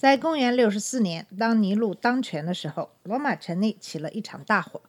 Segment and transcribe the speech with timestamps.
[0.00, 4.80] 在公元六十四年，当尼禄当权的时候，罗马城内起了一场大火，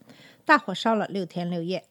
[0.46, 1.84] 大火烧了六天六夜。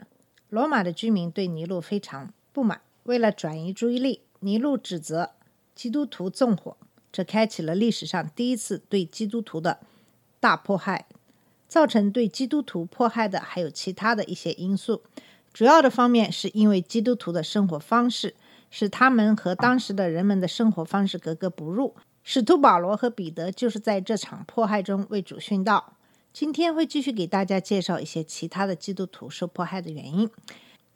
[0.48, 5.32] 罗马的居民对尼禄非常不满，为了转移注意力，尼禄指责
[5.74, 6.78] 基督徒纵火，
[7.12, 9.80] 这开启了历史上第一次对基督徒的
[10.40, 11.04] 大迫害。
[11.68, 15.02] 造成对基督徒迫害的还有其他的一些因素，
[15.52, 18.34] 主要的方面是因为基督徒的生活方式
[18.70, 21.94] 使他们和当时的人们的生活方式格格不入。
[22.22, 25.94] 使徒保罗和彼得就是在这场迫害中为主殉道。
[26.32, 30.30] 今天会继续给大家介绍一些其他的基督徒受迫害的原因。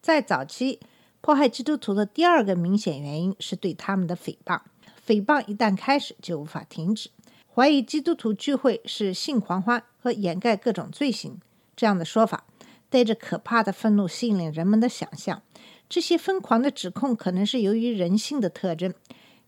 [0.00, 0.78] 在早期，
[1.20, 4.60] 迫害基督徒的第二个明显原因是对他们的诽谤。
[5.06, 7.10] 诽谤一旦开始，就无法停止。
[7.52, 11.40] 怀疑基督徒聚会是性狂欢和掩盖各种罪行
[11.74, 12.44] 这样的说法，
[12.88, 15.42] 带着可怕的愤怒吸引了人们的想象。
[15.88, 18.94] 这些疯狂的指控可能是由于人性的特征，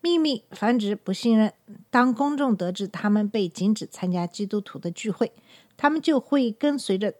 [0.07, 1.53] 秘密繁殖不信任。
[1.91, 5.33] 当公众得知他们被禁止参加基督徒的聚会，
[5.77, 7.15] 他们就会跟随着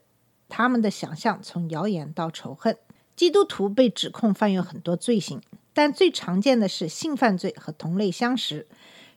[0.47, 2.77] 他们的想象从谣言到仇恨。
[3.13, 5.41] 基督徒被指控犯有很多罪行，
[5.73, 8.65] 但最常见的是性犯罪和同类相食。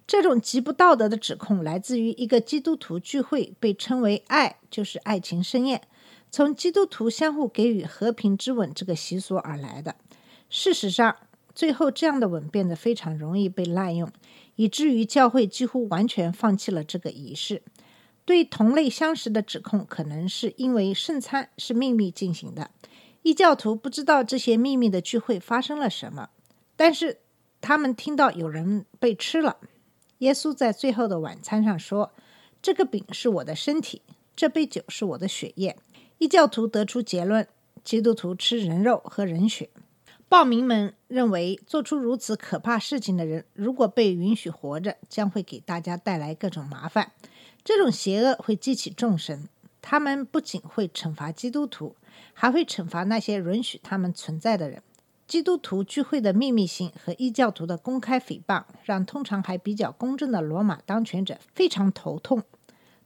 [0.05, 5.83] 这种极不道德的指控来自于一个基督徒聚会被称为“爱就是爱情盛宴”，
[6.29, 9.95] 从基督徒相互给予和平之吻这个习俗而来的。
[10.49, 11.15] 事实上，
[11.61, 14.11] 最后这样的吻变得非常容易被滥用，
[14.57, 17.61] 以至于教会几乎完全放弃了这个仪式。
[18.25, 22.71] 对同类相食的指控，可能是因为圣餐是秘密进行的，
[23.21, 26.31] 异教徒不知道这些秘密的聚会发生了什么，
[26.77, 27.19] 但是
[27.61, 29.59] 他们听到有人被吃了。
[30.21, 32.13] 耶稣在最后的晚餐上说
[32.63, 34.01] ：“这个饼是我的身体，
[34.35, 35.77] 这杯酒是我的血液。”
[36.17, 37.47] 异教徒得出结论：
[37.85, 39.69] 基督徒吃人肉和人血。
[40.31, 47.11] 暴民们认为，做出如此可怕事情的人，如果被允许活着，将会给大家带来各种麻烦。
[47.65, 49.49] 这种邪恶会激起众神，
[49.83, 51.97] 他们不仅会惩罚基督徒，
[52.33, 54.81] 还会惩罚那些允许他们存在的人。
[55.27, 62.45] 基督徒聚会的秘密性和异教徒的公开诽谤，让通常还比较公正的罗马当权者非常头痛。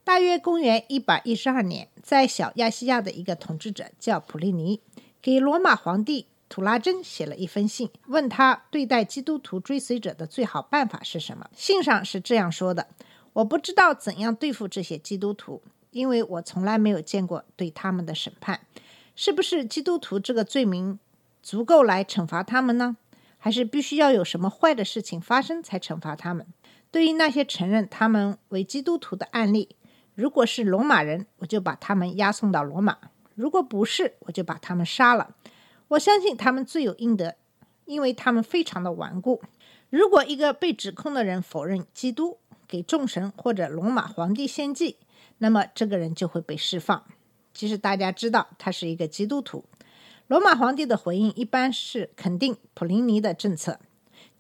[0.05, 4.83] 大约公元一百一十二年，在小亚细亚的一个统治者叫普利尼，
[5.23, 11.49] 给罗马皇帝土拉真写了一封信，问他对待基督徒追随者的最好办法是什么。
[11.55, 12.89] 信上是这样说的
[13.35, 18.61] ：“我不知道怎样对付这些基督徒，因为我从来没有见过对他们的审判。
[19.17, 20.99] 是不是基督徒这个罪名？”
[21.43, 22.97] 足够来惩罚他们呢？
[23.37, 26.47] 还是必须要有什么坏的事情发生才惩罚他们？
[26.91, 29.77] 对于那些承认他们为基督徒的案例，
[30.15, 32.95] 如果是罗马人，我就把他们押送到罗马；
[33.35, 35.35] 如果不是，我就把他们杀了。
[35.95, 37.37] 我相信他们罪有应得，
[37.85, 39.43] 因为他们非常的顽固。
[39.91, 44.97] 如果一个被指控的人否认基督，给众神或者罗马皇帝献祭，
[45.39, 47.05] 那么这个人就会被释放，
[47.53, 49.65] 即使大家知道他是一个基督徒。
[50.27, 53.79] 罗马皇帝的回应一般是肯定普林尼的政策，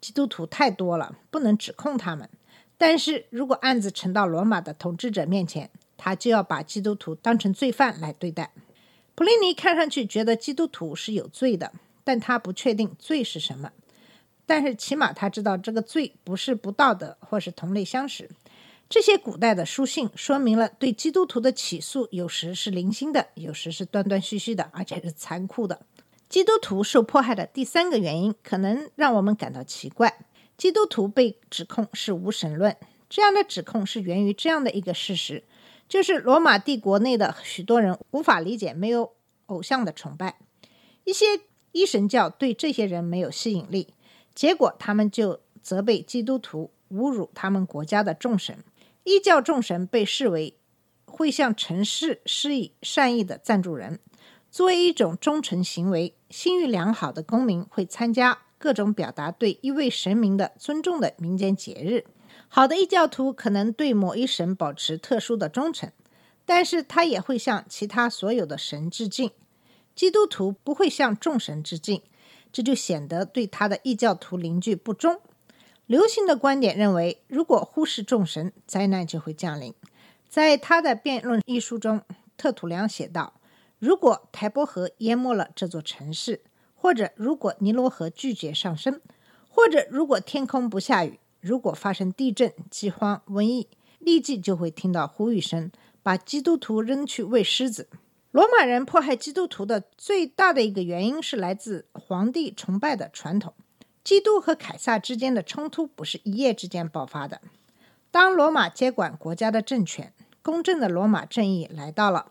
[0.00, 2.28] 基督徒太多了，不能指控他们。
[2.76, 8.50] 但是如果案子呈到罗马的统治者面前，他就要把基督徒当成罪犯来对待。
[9.15, 13.71] 普林尼看上去觉得基督徒是有罪的，但他不确定罪是什么。
[14.47, 18.29] 但是起码他知道这个罪不是不道德或是同类相食。
[18.91, 25.81] 这些古代的书信说明了对基督徒的起诉，有时是零星的，有时是断断续续的，而且是残酷的。
[26.29, 30.19] 基督徒受迫害的第三个原因，可能让我们感到奇怪：
[30.59, 32.77] 基督徒被指控是无神论。
[33.09, 35.45] 这样的指控是源于这样的一个事实，
[35.95, 39.13] 就是罗马帝国内的许多人无法理解没有
[39.47, 40.41] 偶像的崇拜，
[41.05, 41.25] 一些
[41.71, 43.95] 一神教对这些人没有吸引力，
[44.35, 48.59] 结果他们就责备基督徒侮辱他们国家的众神。
[49.05, 50.59] 异教众神被视为
[51.05, 54.01] 会向城市施以善意的赞助人，
[54.51, 62.05] 作为一种忠诚行为，信誉良好的公民会参加各种表达对一位神明的尊重的民间节日。
[62.49, 65.91] 好的异教徒可能对某一神保持特殊的忠诚，
[66.45, 69.31] 但是他也会向其他所有的神致敬。
[69.95, 72.03] 基督徒不会向众神致敬，
[72.53, 75.21] 这就显得对他的异教徒邻居不忠。
[75.87, 79.75] 流行的观点认为，如果忽视众神，灾难就会降临。
[80.29, 82.03] 在他的辩论一书中，
[82.37, 83.35] 特土良写道
[83.79, 86.43] ：“如果台伯河淹没了这座城市，
[86.75, 89.01] 或者如果尼罗河拒绝上升，
[89.49, 93.69] 或者如果天空不下雨，如果发生地震、饥荒、瘟疫，
[93.99, 95.71] 立即就会听到呼吁声，
[96.03, 97.91] 把基督徒扔去喂狮子。”
[98.33, 103.53] 罗马人迫害基督徒的最大的一个原因是来自皇帝崇拜的传统。
[104.03, 107.43] 基督和凯撒之间的冲突不是一夜之间爆发的。
[108.11, 112.31] 当罗马接管国家的政权，公正的罗马正义来到了，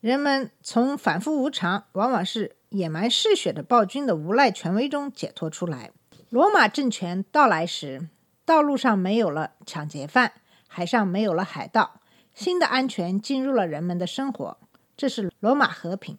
[0.00, 5.90] 人们从反复无常、往往是野蛮嗜血的暴君的无赖权威中解脱出来。
[6.30, 8.08] 罗马政权到来时，
[8.46, 10.32] 道路上没有了抢劫犯，
[10.68, 12.00] 海上没有了海盗，
[12.32, 14.56] 新的安全进入了人们的生活。
[14.96, 16.16] 这是罗马和平，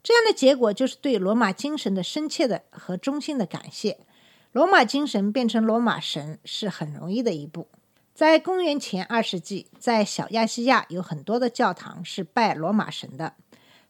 [0.00, 3.98] 这样的结果就是对罗马精神的深切的和衷心的感谢。
[4.52, 7.68] 罗马精神变成罗马神是很容易的一步。
[8.14, 13.34] 在公元前二世纪，在小亚细亚有很多的教堂是拜罗马神的，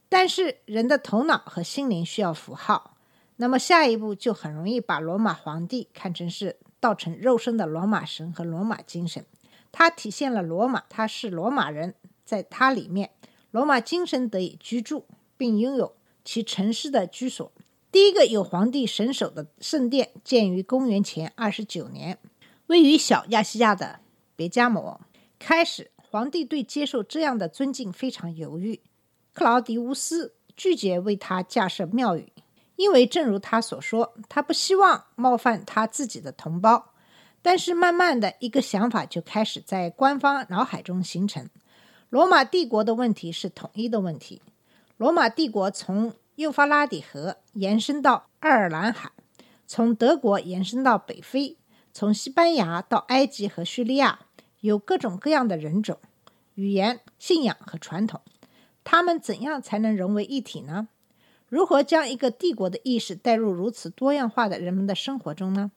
[0.09, 2.97] 但是人的头脑和心灵需要符号，
[3.37, 9.25] 那么下一步就很容易把罗马皇帝看成是道成肉身的罗马神和罗马精神。
[9.73, 11.95] 它体现了罗马，他是罗马人，
[12.25, 13.11] 在它里面。
[13.51, 15.07] 罗马精神得以居住，
[15.37, 17.53] 并拥有其城市的居所。
[17.93, 22.19] 第一个有皇帝神手的圣殿建于公元前二十九年，
[22.67, 24.01] 位于小亚细亚的
[24.35, 25.01] 别加摩。
[25.39, 28.81] 开始，皇帝对接受这样的尊敬非常犹豫。
[29.33, 32.33] 克劳迪乌斯拒绝为他架设庙宇，
[32.77, 36.93] 因为正如他所说，他不希望冒犯他自己的同胞。
[37.43, 41.49] 但是，慢慢的一个想法就开始在官方脑海中形成。
[42.09, 44.43] 罗马帝国的问题是统一的问题。
[44.97, 49.11] 罗马帝国从幼发拉底河延伸到爱尔兰海，
[49.67, 51.57] 从德国延伸到北非，
[51.93, 54.21] 从西班牙到埃及和叙利亚，
[54.61, 55.99] 有各种各样的人种、
[56.55, 58.21] 语言、信仰和传统。
[58.83, 60.89] 他们怎样才能融为一体呢？
[61.49, 65.71] 如何将一个帝国的意识带入如此多样化的人们的生活中呢？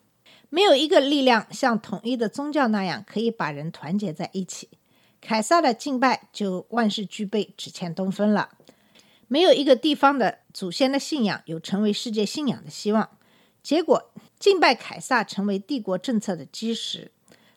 [0.49, 4.69] 没有一个力量像统一的宗教那样可以把人团结在一起。
[5.21, 8.49] 凯撒的敬拜就万事俱备，只欠东风了。
[9.27, 13.09] 没有一个地方的祖先的信仰有成为世界信仰的希望。
[13.61, 17.11] 结果，敬拜凯撒成为帝国政策的基石。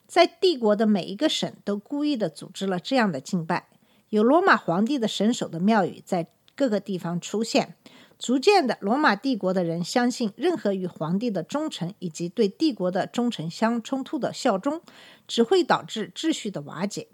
[0.05, 3.69] 在帝国的每一个省都故意的组织了这样的敬拜，
[4.09, 7.75] 有罗马皇帝的神手的庙宇在各个地方出现。
[8.19, 14.81] 逐渐的，罗马帝国的人相信，任何与皇帝的忠诚以及对帝国的忠诚相冲突的效忠，
[15.27, 17.07] 只会导致秩序的瓦解。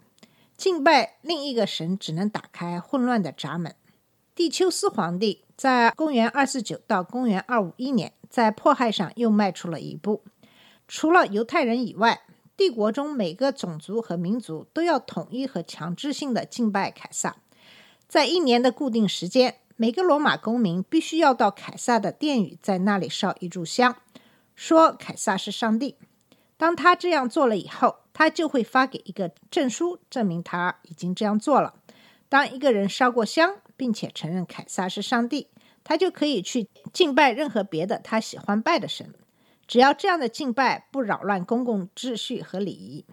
[0.56, 3.74] 敬拜另一个神只能打开混乱的闸门。
[4.34, 10.22] 蒂丘斯皇帝在公元二四九到公元二五一年，在迫害上又迈出了一步。
[10.86, 12.22] 除了犹太人以外，
[12.56, 17.36] 帝国中每个种族和民族都要统一和强制性的敬拜凯撒。
[18.06, 23.96] 在一年的固定时间，每个罗马公民必须要到凯撒的殿宇，在那里烧一炷香，
[24.54, 25.96] 说凯撒是上帝。
[26.58, 31.76] 当他这样做了以后，他就会发给一个证书，证明他已经这样做了。
[32.28, 35.48] 当一个人烧过香，并且承认凯撒是上帝，
[35.82, 39.14] 他就可以去敬拜任何别的他喜欢拜的神，
[39.66, 43.06] 只要这样的敬拜不扰乱公共秩序和礼仪。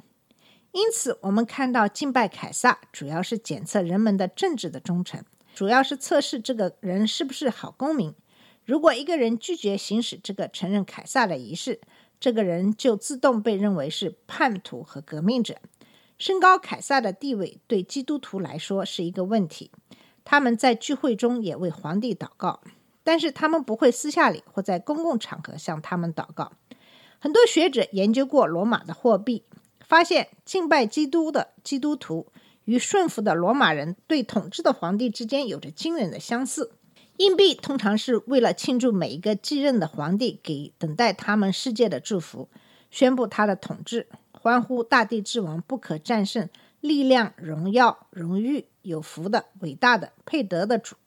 [0.74, 5.24] 因此，我们看到敬拜凯撒主要是检测人们的政治的忠诚，
[5.57, 8.13] 主要是测试这个人是不是好公民。
[8.63, 11.81] 如果一个人拒绝行使这个承认凯撒的仪式，
[12.19, 15.55] 这个人就自动被认为是叛徒和革命者。
[16.19, 19.71] 升高凯撒的地位对基督徒来说是一个问题。
[20.23, 22.61] 他们在聚会中也为皇帝祷告，
[23.03, 26.51] 但是他们不会私下里或在公共场合向他们祷告。
[27.17, 29.43] 很多学者研究过罗马的货币，
[29.79, 32.27] 发现敬拜基督的基督徒
[32.67, 36.74] 与顺服的罗马人对统治的皇帝之间有着惊人的相似。
[37.15, 42.50] 硬币通常是为了庆祝每一个继任的皇帝给等待他们世界的祝福，
[42.91, 46.50] 宣布他的统治，欢呼大地之王不可战胜、
[46.81, 50.97] 力量、荣耀、荣誉、有福的、伟大的、配得的主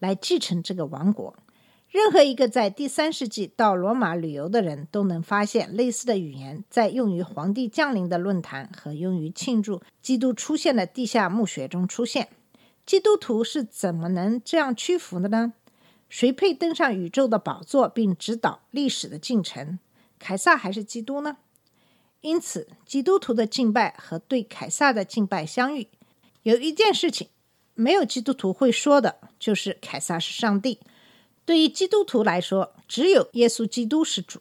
[0.00, 1.34] 来继承这个王国。
[1.96, 12.28] 任何一个在第三世纪到罗马旅游的人都能发现类似的语言在用于皇帝降临的论坛和用于庆祝基督出现的地下墓穴中出现。
[12.84, 15.54] 基督徒是怎么能这样屈服的呢？
[16.10, 19.78] 谁配登上宇宙的宝座并指导历史的进程？
[20.18, 21.38] 凯撒还是基督呢？
[22.20, 25.88] 因此，基督徒的敬拜和对凯撒的敬拜相遇，
[26.42, 27.28] 有一件事情
[27.72, 30.80] 没有基督徒会说的，就是凯撒是上帝。
[31.46, 34.40] 对于基督徒来说，只有耶稣基督是主；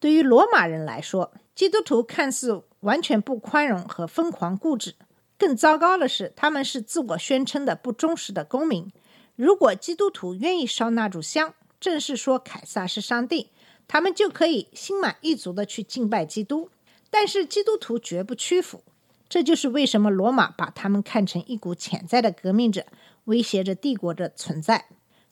[0.00, 4.94] 对于罗马人来说，基督徒看似完全不宽容和疯狂固执，
[5.36, 8.90] 更糟糕的是，他们是自我宣称的不忠实的公民。
[9.36, 13.50] 如果基督徒愿意烧那炷香，正式说凯撒是上帝，
[13.86, 16.70] 他们就可以心满意足的去敬拜基督。
[17.10, 18.82] 但是基督徒绝不屈服，
[19.28, 22.86] 这就是为什么罗马把他们看成一股潜在的革命者，
[23.24, 24.86] 威胁着帝国的存在。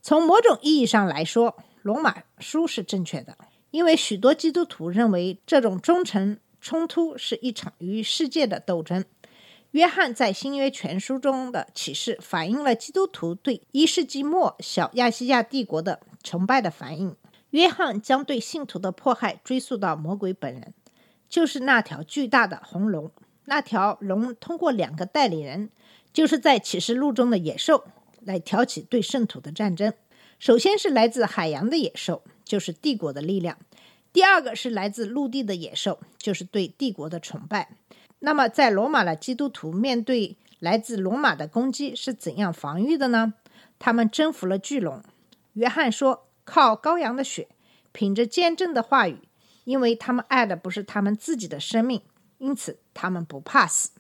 [0.07, 3.37] 从某种意义上来说，罗马书是正确的，
[3.73, 9.05] 因为许多基督徒认为这种忠诚冲突是一场与世界的斗争。
[9.73, 17.17] 约翰在新约全书中的启示反映了基督徒对一世纪末小亚细亚帝国的崇拜的反应。
[17.51, 20.73] 约翰将对信徒的迫害追溯到魔鬼本人。
[21.29, 23.11] 就是那条巨大的红龙，
[23.47, 25.71] 那条龙通过两个代理人，
[26.13, 27.83] 就是在启示录中的野兽，
[28.27, 29.95] 来挑起对圣徒的战争。
[30.39, 33.57] 首先是来自海洋的野兽，就是帝国的力量；
[34.13, 37.77] 第二个是来自陆地的野兽，就是对帝国的崇拜。
[38.19, 43.35] 那么，在罗马的基督徒面对来自罗马的攻击是怎样防御的呢？
[43.79, 45.03] 他们征服了巨龙。
[45.55, 47.49] 约翰说：“靠羔羊的血，
[47.93, 49.21] 凭着坚贞的话语。”
[49.65, 52.01] 因为他们爱的不是他们自己的生命，
[52.39, 53.91] 因此他们不怕死。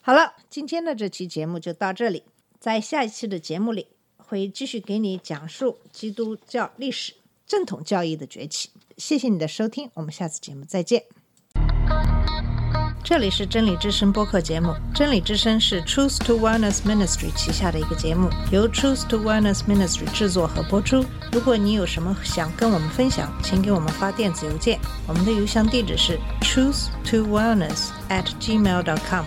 [0.00, 2.22] 好了，今天的这期节目就到这里，
[2.64, 7.12] 在下一期的节目里会继续给你讲述基督教历史
[7.46, 8.70] 正统教义的崛起。
[8.96, 11.02] 谢谢你的收听，我们下次节目再见。
[13.04, 14.74] 这里是真理之声播客节目。
[14.94, 21.04] 真理之声是 Truth to Wellness Ministry 旗下的一个节目，由 Truth to Wellness Ministry 制作和播出。
[21.32, 29.26] 如果你有什么想跟我们分享，请给我们发电子邮件，我们的邮箱地址是 truth to wellness at gmail dot com。